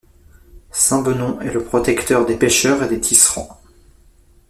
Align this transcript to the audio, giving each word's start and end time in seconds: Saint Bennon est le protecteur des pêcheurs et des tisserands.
Saint 0.71 1.03
Bennon 1.03 1.39
est 1.41 1.53
le 1.53 1.63
protecteur 1.63 2.25
des 2.25 2.35
pêcheurs 2.35 2.81
et 2.81 2.87
des 2.87 2.99
tisserands. 2.99 3.61